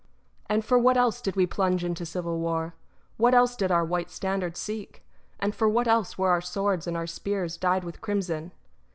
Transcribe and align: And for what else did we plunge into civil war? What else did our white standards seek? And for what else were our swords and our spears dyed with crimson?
And 0.49 0.65
for 0.65 0.79
what 0.79 0.97
else 0.97 1.21
did 1.21 1.35
we 1.35 1.45
plunge 1.45 1.83
into 1.83 2.07
civil 2.07 2.39
war? 2.39 2.73
What 3.17 3.35
else 3.35 3.55
did 3.55 3.71
our 3.71 3.85
white 3.85 4.09
standards 4.09 4.59
seek? 4.59 5.05
And 5.39 5.53
for 5.53 5.69
what 5.69 5.87
else 5.87 6.17
were 6.17 6.31
our 6.31 6.41
swords 6.41 6.87
and 6.87 6.97
our 6.97 7.05
spears 7.05 7.55
dyed 7.55 7.83
with 7.83 8.01
crimson? 8.01 8.51